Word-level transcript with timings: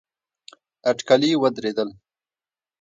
اټکلي 0.89 1.31
ودرېدل. 1.41 1.89